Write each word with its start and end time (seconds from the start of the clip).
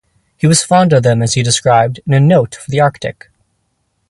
He 0.35 0.47
was 0.47 0.63
fond 0.63 0.93
of 0.93 1.03
them 1.03 1.21
as 1.21 1.35
he 1.35 1.43
described 1.43 1.99
in 2.07 2.13
a 2.15 2.19
"Note" 2.19 2.55
for 2.55 2.71
the 2.71 2.79
Arctic. 2.79 3.29